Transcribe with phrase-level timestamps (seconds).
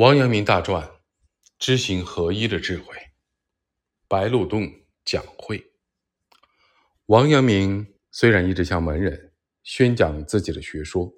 [0.00, 0.90] 王阳明大传，
[1.58, 2.96] 知行合一的智慧。
[4.08, 4.66] 白鹿洞
[5.04, 5.72] 讲会。
[7.04, 11.12] 王阳明虽然一直向门人宣讲自己的学说，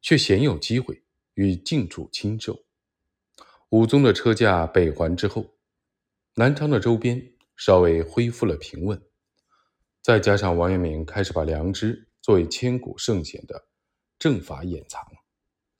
[0.00, 1.02] 却鲜有机会
[1.34, 2.64] 与晋楚亲授。
[3.70, 5.56] 武宗的车驾北还之后，
[6.36, 9.02] 南昌的周边稍微恢复了平稳。
[10.00, 13.66] 再加上王阳明开始把良知作为千古圣贤的
[14.16, 15.04] 正法掩藏，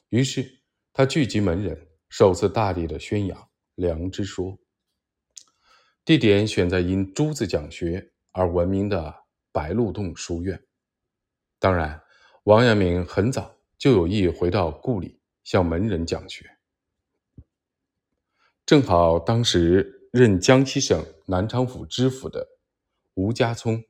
[0.09, 0.63] 于是
[0.93, 1.91] 他聚集门人。
[2.13, 4.59] 首次大力的宣扬良知说，
[6.05, 10.63] 地点选在因朱子讲学而闻名的白鹿洞书院。
[11.59, 12.03] 当然，
[12.43, 16.59] 王阳明很早就有意回到故里向门人讲学。
[18.67, 22.47] 正好当时任江西省南昌府知府的
[23.15, 23.83] 吴家聪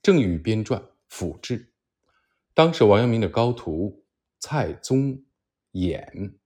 [0.00, 0.78] 正欲编撰
[1.08, 1.58] 《府志》，
[2.54, 4.04] 当时王阳明的高徒
[4.38, 5.24] 蔡宗
[5.72, 6.38] 衍。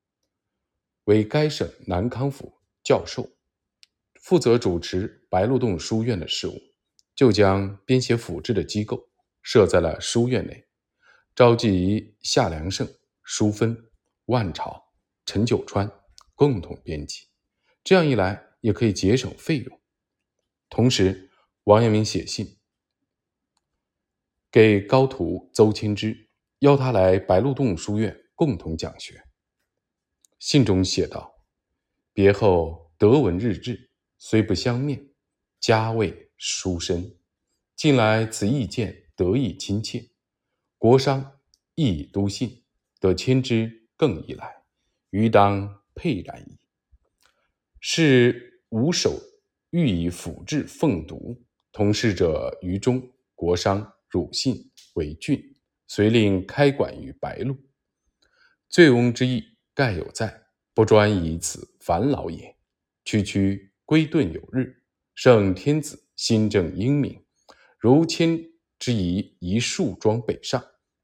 [1.08, 2.52] 为该省南康府
[2.84, 3.30] 教授，
[4.20, 6.52] 负责主持白鹿洞书院的事务，
[7.14, 9.08] 就将编写府志的机构
[9.40, 10.66] 设在了书院内，
[11.34, 12.86] 召集夏良胜、
[13.22, 13.74] 淑芬、
[14.26, 14.92] 万朝、
[15.24, 15.90] 陈九川
[16.34, 17.22] 共同编辑。
[17.82, 19.80] 这样一来，也可以节省费用。
[20.68, 21.30] 同时，
[21.64, 22.58] 王阳明写信
[24.52, 26.28] 给高徒邹谦之，
[26.58, 29.24] 邀他来白鹿洞书院共同讲学。
[30.38, 31.44] 信中写道
[32.14, 35.08] ：“别后得闻日志，虽不相面，
[35.58, 37.16] 家位殊深。
[37.74, 40.10] 近来此意见得以亲切，
[40.76, 41.40] 国商
[41.74, 42.62] 亦以都信，
[43.00, 44.62] 得迁之更宜来，
[45.10, 46.56] 余当佩然矣。
[47.80, 49.20] 是吾首
[49.70, 55.56] 欲以辅志奉读，同事者于中，国商汝信为郡，
[55.88, 57.56] 遂令开馆于白鹿。
[58.68, 59.44] 醉翁之意。”
[59.78, 60.42] 盖有在，
[60.74, 62.56] 不专以此烦劳也。
[63.04, 64.82] 区区归遁有日，
[65.14, 67.24] 圣天子心正英明，
[67.78, 68.36] 如迁
[68.80, 70.60] 之宜一树桩北上，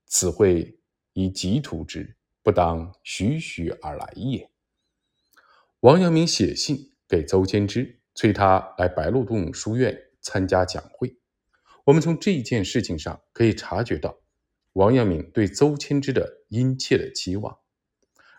[0.06, 0.76] 此会
[1.12, 4.50] 以急图之，不当徐徐而来也。
[5.78, 11.16] 王阳明写信给邹谦之，催他来白鹿洞书院参加讲会。
[11.84, 14.18] 我们从这件事情上可以察觉到，
[14.72, 17.56] 王阳明对邹谦之的殷切的期望。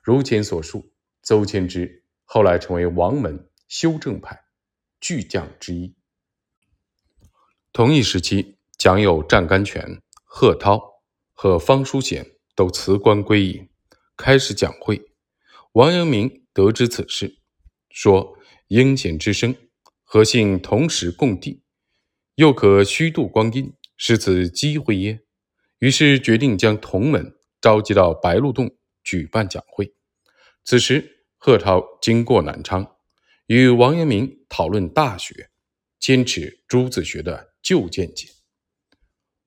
[0.05, 0.93] 如前所述，
[1.23, 4.39] 邹谦之后来成为王门修正派
[5.01, 5.95] 巨匠之一。
[7.73, 11.01] 同一时期，蒋有湛甘泉、贺涛
[11.33, 12.23] 和方书贤
[12.53, 13.67] 都辞官归隐，
[14.15, 15.09] 开始讲会。
[15.71, 17.39] 王阳明得知此事，
[17.89, 18.37] 说
[18.69, 19.55] ：“英贤之声，
[20.03, 21.63] 何幸同时共地，
[22.35, 25.21] 又可虚度光阴，是此机会耶？”
[25.79, 28.77] 于是决定将同门召集到白鹿洞。
[29.05, 29.93] 举办讲会。
[30.65, 32.97] 此时，贺涛经过南昌，
[33.45, 35.33] 与王阳明讨论《大学》，
[35.99, 38.29] 坚持朱子学的旧见解。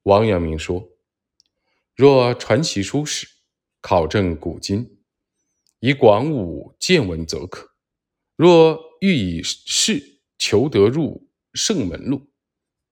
[0.05, 0.89] 王阳明说
[1.97, 3.27] ：“若传习书史，
[3.81, 5.01] 考证古今，
[5.81, 7.67] 以广武见闻则可；
[8.37, 12.31] 若欲以事求得入圣门路，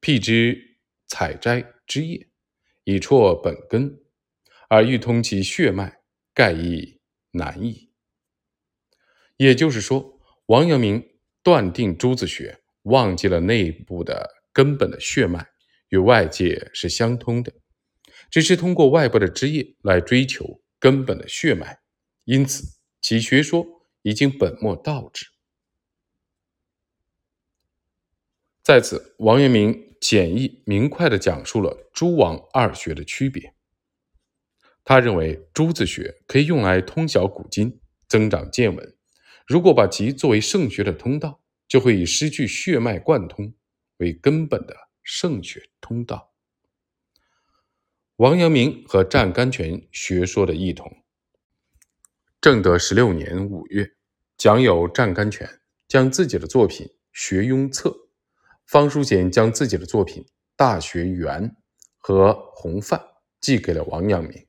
[0.00, 2.28] 辟之采摘枝叶，
[2.82, 4.00] 以辍本根，
[4.68, 5.95] 而欲通其血脉。”
[6.36, 7.94] 盖亦难矣。
[9.38, 15.48] 也就是说，王阳明断定朱子学忘记了内部的根本的血脉
[15.88, 17.54] 与外界是相通的，
[18.30, 21.80] 只是通过外部的枝叶来追求根本的血脉，
[22.24, 23.66] 因此其学说
[24.02, 25.28] 已经本末倒置。
[28.62, 33.55] 在此，王阳明简易明快地讲述了诸王二学的区别。
[34.88, 38.96] 他认为朱子学可以用来通晓古今、增长见闻。
[39.44, 43.52] 如果把其作为圣学的通道，就会以失去血脉贯通
[43.96, 46.32] 为根本的圣学通道。
[48.18, 51.02] 王阳明和湛甘泉学说的异同。
[52.40, 53.90] 正德十六年五月，
[54.38, 55.50] 讲有湛甘泉
[55.88, 57.90] 将自己的作品《学庸册》，
[58.64, 60.22] 方书贤将自己的作品
[60.54, 61.50] 《大学园》
[61.98, 63.00] 和《弘范》
[63.40, 64.45] 寄给了王阳明。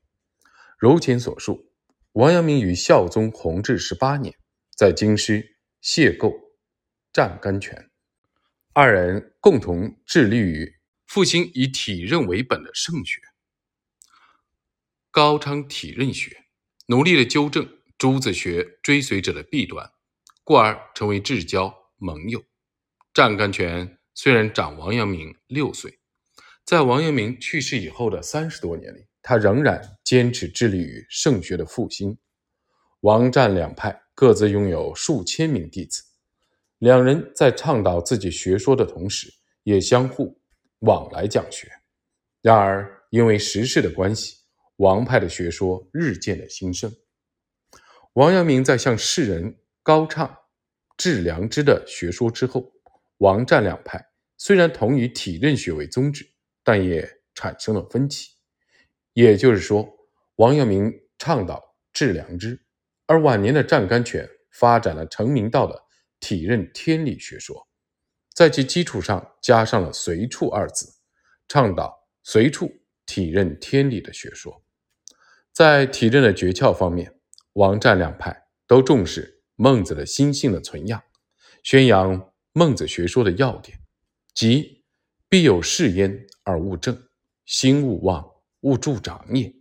[0.78, 1.72] 如前所述，
[2.12, 4.38] 王阳明于孝宗弘治十八年
[4.76, 6.32] 在京师谢构
[7.12, 7.90] 湛甘泉，
[8.72, 10.72] 二人共同致力于
[11.08, 13.20] 复兴以体认为本的圣学，
[15.10, 16.44] 高昌体认学，
[16.86, 19.90] 努力的纠正朱子学追随者的弊端，
[20.44, 22.44] 故而成为至交盟友。
[23.12, 25.98] 湛甘泉虽然长王阳明六岁，
[26.64, 29.06] 在王阳明去世以后的三十多年里。
[29.28, 32.16] 他仍然坚持致力于圣学的复兴，
[33.00, 36.02] 王占两派各自拥有数千名弟子。
[36.78, 39.30] 两人在倡导自己学说的同时，
[39.64, 40.40] 也相互
[40.78, 41.70] 往来讲学。
[42.40, 44.38] 然而，因为时势的关系，
[44.76, 46.90] 王派的学说日渐的兴盛。
[48.14, 50.38] 王阳明在向世人高唱
[50.96, 52.72] 致良知的学说之后，
[53.18, 54.08] 王战两派
[54.38, 56.26] 虽然同以体认学为宗旨，
[56.64, 58.37] 但也产生了分歧。
[59.12, 59.88] 也就是说，
[60.36, 61.62] 王阳明倡导
[61.92, 62.60] 致良知，
[63.06, 65.84] 而晚年的湛甘泉发展了成明道的。
[66.20, 67.68] 体认天理学说，
[68.34, 70.94] 在其基础上加上了“随处”二字，
[71.46, 72.68] 倡导随处
[73.06, 74.60] 体认天理的学说。
[75.52, 77.20] 在体认的诀窍方面，
[77.52, 81.00] 王战两派都重视孟子的心性的存养，
[81.62, 83.78] 宣扬孟子学说的要点，
[84.34, 84.82] 即
[85.30, 87.00] “必有事焉而勿正，
[87.44, 88.28] 心勿忘，
[88.60, 89.54] 勿助长也”。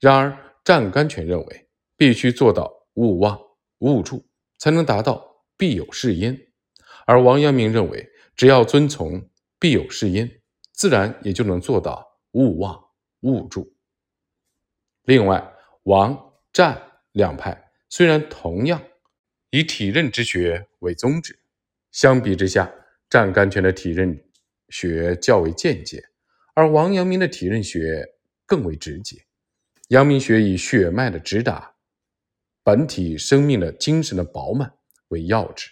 [0.00, 3.40] 然而，湛甘泉认为，必须做到勿忘、
[3.78, 4.24] 勿助，
[4.58, 5.32] 才能达到。
[5.56, 6.48] 必有是焉，
[7.06, 10.28] 而王阳明认为，只要遵从必有是焉，
[10.72, 12.86] 自然也就能做到勿忘
[13.20, 13.72] 勿助。
[15.04, 15.54] 另外，
[15.84, 16.82] 王战
[17.12, 18.82] 两派虽然同样
[19.50, 21.38] 以体认之学为宗旨，
[21.92, 22.68] 相比之下，
[23.08, 24.24] 湛甘泉的体认
[24.70, 26.02] 学较为间接，
[26.54, 28.04] 而王阳明的体认学
[28.46, 29.24] 更为直接。
[29.88, 31.74] 阳明学以血脉的直达，
[32.62, 34.72] 本体生命的精神的饱满。
[35.08, 35.68] 为要旨，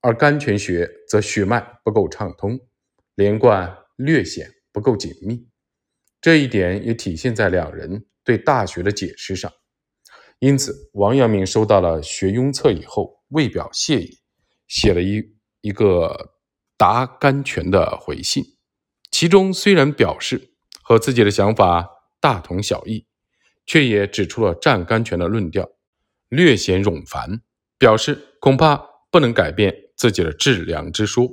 [0.00, 2.58] 而甘泉学则血脉不够畅通，
[3.16, 5.46] 连贯略显不够紧密。
[6.20, 9.52] 这一点也体现在两人对《大学》的解释上。
[10.38, 14.20] 因此，王阳明收到了学庸册以后，为表谢意，
[14.68, 16.36] 写了一一个
[16.78, 18.56] 答甘泉的回信。
[19.10, 21.86] 其中虽然表示和自己的想法
[22.20, 23.06] 大同小异，
[23.66, 25.70] 却也指出了湛甘泉的论调
[26.28, 27.42] 略显冗繁。
[27.78, 28.76] 表示恐怕
[29.10, 31.26] 不能改变自己的致良之说，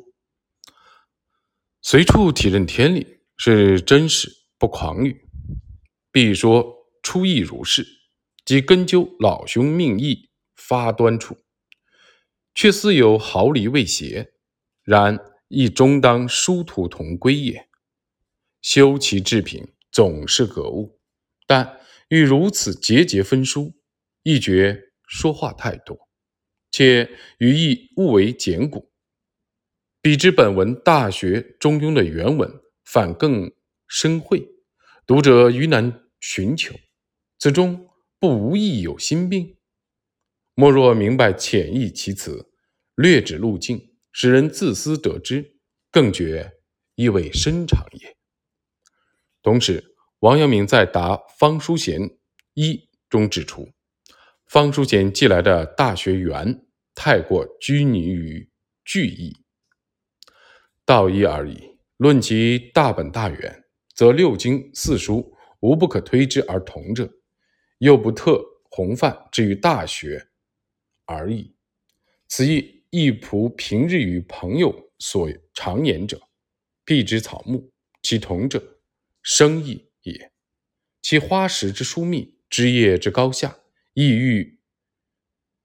[1.82, 5.28] 随处体认天理是真实不狂语，
[6.10, 7.86] 必说出意如是，
[8.46, 11.38] 即根究老兄命意发端处，
[12.56, 14.32] 却似有毫厘未邪，
[14.84, 15.20] 然
[15.50, 17.68] 亦终当殊途同归也。
[18.62, 21.00] 修其至品总是格物，
[21.48, 21.80] 但
[22.10, 23.74] 欲如此节节分疏，
[24.22, 25.98] 亦觉说话太多。
[26.70, 27.10] 且
[27.40, 28.92] 语义勿为简古，
[30.00, 32.48] 比之本文《大学》《中庸》的原文，
[32.84, 33.52] 反更
[33.88, 34.48] 深晦，
[35.08, 36.76] 读者于难寻求。
[37.40, 37.90] 此中
[38.20, 39.58] 不无意有心病？
[40.54, 42.52] 莫若明白浅意其词，
[42.94, 45.58] 略指路径，使人自思得之，
[45.90, 46.52] 更觉
[46.94, 48.16] 意味深长也。
[49.44, 49.87] 同时，
[50.20, 52.18] 王阳明在答方书贤
[52.56, 53.70] 一中指出，
[54.48, 56.64] 方书贤寄来的《大学》原。
[57.00, 58.50] 太过拘泥于
[58.84, 59.38] 句意，
[60.84, 61.78] 道义而已。
[61.98, 67.08] 论其大本大源，则六经四书无不可推之而同者，
[67.78, 70.30] 又不特弘范至于大学
[71.06, 71.56] 而已。
[72.28, 76.20] 此意亦仆平日与朋友所常言者，
[76.84, 77.70] 必之草木，
[78.02, 78.80] 其同者
[79.22, 80.32] 生意也。
[81.02, 83.60] 其花石之疏密，枝叶之高下，
[83.94, 84.60] 意欲。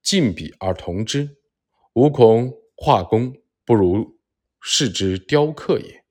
[0.01, 1.37] 近比而同之，
[1.93, 3.35] 吾恐画工
[3.65, 4.19] 不如
[4.59, 6.03] 视之雕刻也。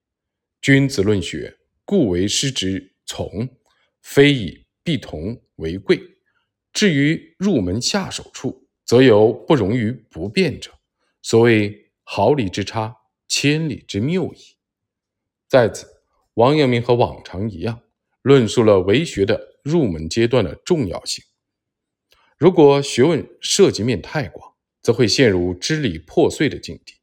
[0.60, 3.48] 君子论学，故为师之从，
[4.00, 6.00] 非以必同为贵。
[6.72, 10.72] 至于入门下手处，则有不容于不变者。
[11.20, 12.96] 所谓毫厘之差，
[13.28, 14.56] 千里之谬矣。
[15.48, 15.86] 在此，
[16.34, 17.82] 王阳明和往常一样，
[18.22, 21.24] 论述了为学的入门阶段的重要性。
[22.38, 26.94] 如果学问涉及面太广，则会陷入支离破碎的境地。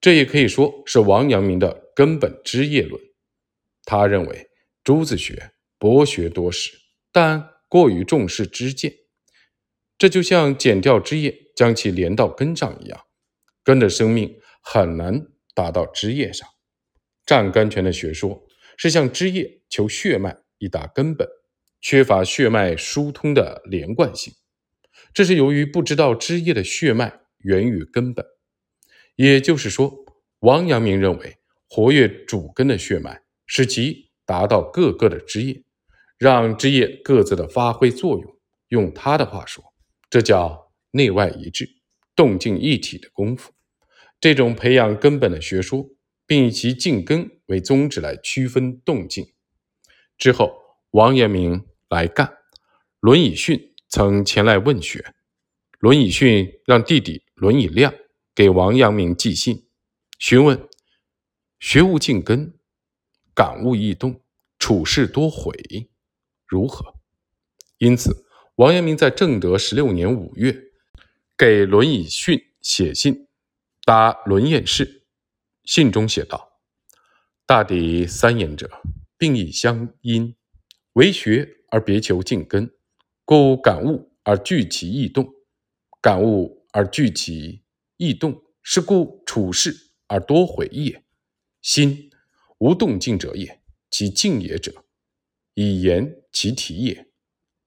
[0.00, 3.02] 这也可以说是王阳明的根本枝叶论。
[3.84, 4.48] 他认为
[4.84, 6.78] 朱子学博学多识，
[7.10, 8.94] 但过于重视枝见，
[9.96, 13.06] 这就像剪掉枝叶将其连到根上一样，
[13.64, 16.48] 根的生命很难达到枝叶上。
[17.26, 18.46] 湛甘泉的学说
[18.78, 21.28] 是向枝叶求血脉以达根本。
[21.80, 24.32] 缺乏血脉疏通的连贯性，
[25.14, 28.26] 这是由于不知道枝叶的血脉源于根本。
[29.14, 29.94] 也就是说，
[30.40, 31.36] 王阳明认为
[31.68, 35.62] 活跃主根的血脉，使其达到各个的枝叶，
[36.18, 38.36] 让枝叶各自的发挥作用。
[38.70, 39.62] 用他的话说，
[40.10, 41.68] 这叫内外一致、
[42.16, 43.52] 动静一体的功夫。
[44.20, 45.88] 这种培养根本的学说，
[46.26, 49.26] 并以其静根为宗旨来区分动静。
[50.16, 50.58] 之后，
[50.92, 51.66] 王阳明。
[51.90, 52.36] 来干，
[53.00, 55.14] 轮以训曾前来问学，
[55.78, 57.94] 轮以训让弟弟轮以亮
[58.34, 59.66] 给王阳明寄信，
[60.18, 60.68] 询问
[61.58, 62.52] 学无尽根，
[63.34, 64.20] 感悟易动，
[64.58, 65.88] 处事多悔，
[66.46, 66.94] 如何？
[67.78, 68.26] 因此，
[68.56, 70.54] 王阳明在正德十六年五月
[71.38, 73.28] 给轮以训写信，
[73.86, 75.06] 答轮彦士。
[75.64, 76.47] 信中写道
[77.48, 78.82] ：“大抵三言者，
[79.16, 80.36] 并以相因，
[80.92, 82.70] 为学而别求尽根，
[83.24, 85.26] 故感悟而聚其异动。”
[86.02, 87.64] 感悟而聚其
[87.96, 91.02] 异动，是故处事而多悔也。
[91.62, 92.10] 心
[92.58, 94.84] 无动静者也，其静也者，
[95.54, 97.06] 以言其体也；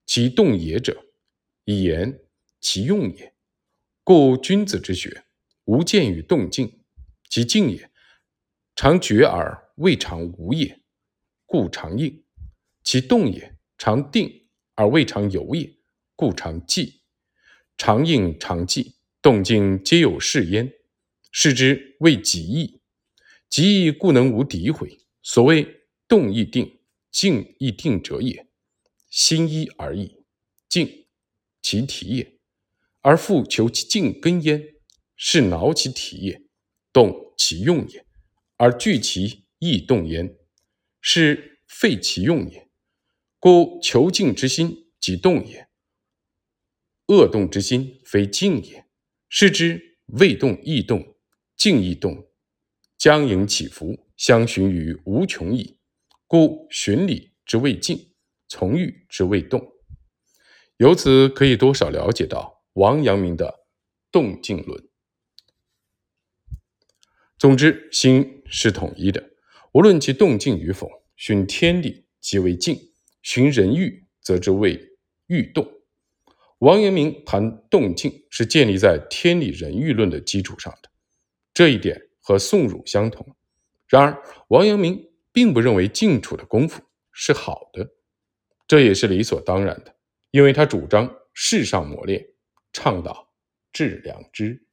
[0.05, 1.05] 其动也者，
[1.65, 2.19] 以言
[2.59, 3.33] 其用也。
[4.03, 5.23] 故君子之学，
[5.65, 6.83] 无见于动静，
[7.27, 7.89] 其静也，
[8.75, 10.79] 常觉而未尝无也，
[11.47, 12.21] 故常应；
[12.83, 14.45] 其动也，常定
[14.75, 15.75] 而未尝有也，
[16.15, 16.99] 故常寂。
[17.77, 20.71] 常应常寂，动静皆有事焉。
[21.31, 22.79] 是之谓己意，
[23.49, 24.99] 己意故能无诋毁。
[25.23, 28.47] 所谓动亦定，静亦定者也。
[29.09, 30.23] 心一而已，
[30.69, 31.07] 静
[31.61, 32.37] 其体也，
[33.01, 34.75] 而复求其静根焉，
[35.15, 36.41] 是挠其体也；
[36.93, 38.05] 动其用也，
[38.57, 40.35] 而聚其意动焉，
[41.01, 42.67] 是废其用也。
[43.37, 45.69] 故求静之心，即动也。
[47.05, 48.87] 恶动之心，非静也。
[49.29, 51.15] 是之未动亦动，
[51.55, 52.31] 静亦动，
[52.97, 55.77] 将盈起伏，相循于无穷矣。
[56.25, 58.15] 故循理之谓静，
[58.47, 59.73] 从欲之谓动。
[60.77, 63.67] 由此可以多少了解到王阳明的
[64.11, 64.89] 动静论。
[67.37, 69.30] 总之，心是统一的，
[69.73, 72.77] 无论其动静与否，循天理即为静，
[73.21, 74.77] 循人欲则之谓
[75.27, 75.65] 欲动。
[76.57, 80.89] 王阳明谈动静是建立在天理人欲论的基础上的，
[81.53, 83.25] 这一点和宋儒相同。
[83.87, 87.89] 然而，王阳明并不认为静处的功夫是好的，
[88.67, 89.95] 这也是理所当然的，
[90.31, 92.27] 因为他主张世上磨练，
[92.73, 93.33] 倡导
[93.71, 94.65] 致良知。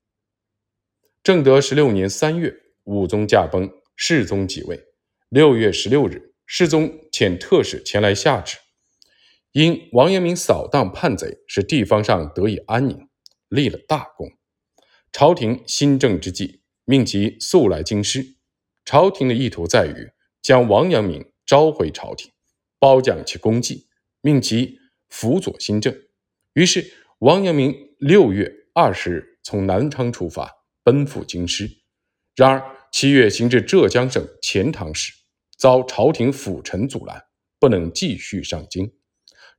[1.22, 2.52] 正德十六年三月，
[2.82, 4.87] 武宗驾崩，世宗即位。
[5.30, 8.56] 六月十六日，世宗遣特使前来下旨。
[9.52, 13.06] 因王阳明扫荡叛贼，使地方上得以安宁，
[13.50, 14.30] 立了大功。
[15.12, 18.36] 朝廷新政之际，命其速来京师。
[18.86, 22.32] 朝廷的意图在于将王阳明召回朝廷，
[22.78, 23.86] 褒奖其功绩，
[24.22, 24.78] 命其
[25.10, 25.94] 辅佐新政。
[26.54, 30.50] 于是，王阳明六月二十日从南昌出发，
[30.82, 31.68] 奔赴京师。
[32.34, 35.12] 然而，七月行至浙江省钱塘时，
[35.56, 37.24] 遭朝廷辅臣阻拦，
[37.58, 38.92] 不能继续上京。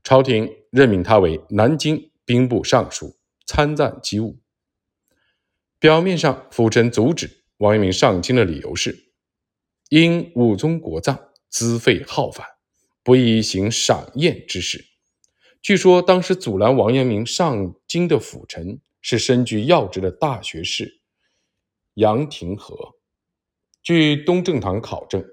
[0.03, 4.39] 朝廷任命他为南京兵部尚书，参赞机务。
[5.77, 9.11] 表面上，辅臣阻止王阳明上京的理由是：
[9.89, 12.45] 因武宗国葬，资费浩繁，
[13.03, 14.85] 不宜行赏宴之事。
[15.61, 21.01] 据说，当时阻拦王阳明上京的辅臣是身居要职的大学士
[21.93, 22.98] 杨廷和。
[23.81, 25.23] 据东正堂考证，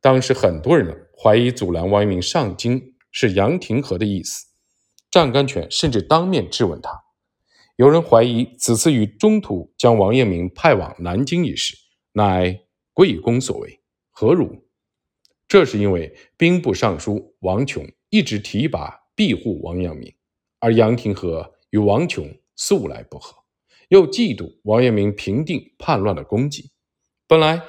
[0.00, 2.94] 当时很多人怀疑阻拦王阳明上京。
[3.12, 4.46] 是杨廷和的意思，
[5.10, 6.92] 湛甘泉甚至当面质问他。
[7.74, 11.76] 有人怀疑此次与中途将王阳明派往南京一事，
[12.12, 12.60] 乃
[12.94, 13.80] 贵公所为，
[14.12, 14.64] 何如？
[15.48, 20.14] 这是因为兵部尚书王琼一直提拔庇护王阳明，
[20.60, 23.36] 而杨廷和与王琼素来不和，
[23.88, 26.69] 又嫉妒王阳明平定叛乱的功绩。
[27.30, 27.64] 本来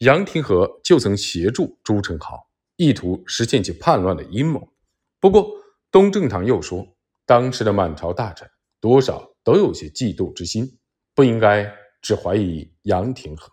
[0.00, 2.38] 杨廷和就曾协助朱宸濠。
[2.76, 4.74] 意图实现其叛乱的阴谋。
[5.18, 5.50] 不过，
[5.90, 6.86] 东正堂又说，
[7.24, 8.46] 当时的满朝大臣
[8.78, 10.78] 多少都有些嫉妒之心，
[11.14, 13.50] 不应该只怀疑杨廷和。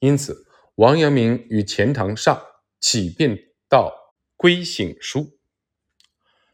[0.00, 2.38] 因此，王阳明与钱塘上
[2.78, 3.34] 起便
[3.70, 3.90] 道
[4.36, 5.38] 归省书，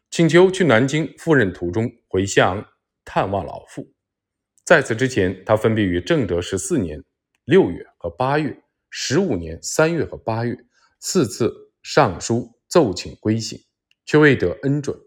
[0.09, 2.65] 请求去南京赴任途中回乡
[3.03, 3.93] 探望老父。
[4.63, 7.03] 在此之前，他分别于正德十四年
[7.43, 10.57] 六月和八月、十五年三月和八月
[10.99, 11.67] 四次。
[11.81, 13.57] 上书奏请归省，
[14.05, 14.99] 却未得恩准。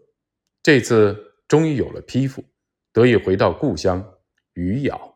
[0.63, 2.43] 这次终于有了批复，
[2.91, 4.03] 得以回到故乡
[4.53, 5.12] 余姚。